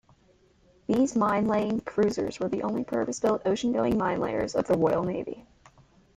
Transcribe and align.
These 0.87 1.13
"minelaying 1.13 1.85
cruisers" 1.85 2.39
were 2.39 2.49
the 2.49 2.63
only 2.63 2.83
purpose-built 2.83 3.43
oceangoing 3.43 3.99
minelayers 3.99 4.55
of 4.55 4.65
the 4.65 4.75
Royal 4.75 5.03
Navy. 5.03 5.45